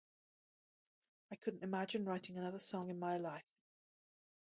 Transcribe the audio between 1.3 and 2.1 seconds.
I couldn't imagine